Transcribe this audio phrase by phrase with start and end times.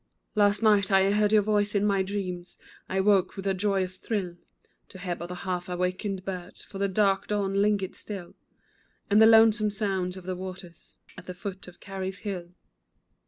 [0.33, 2.57] Last night I heard your voice in my dreams,
[2.89, 4.35] I woke with a joyous thrill
[4.89, 8.33] To hear but the half awakened birds, For the dark dawn lingered still,
[9.11, 12.55] And the lonesome sound of the waters, At the foot of Carey's hill.